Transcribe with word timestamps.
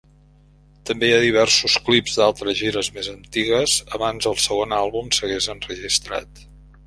També 0.89 1.09
hi 1.09 1.11
ha 1.17 1.23
diversos 1.23 1.75
clips 1.89 2.15
d'altres 2.21 2.57
gires 2.61 2.89
més 2.97 3.11
antigues, 3.13 3.77
abans 3.99 4.29
el 4.31 4.39
segon 4.47 4.75
àlbum 4.81 5.11
s'hagués 5.19 5.51
enregistrat. 5.57 6.43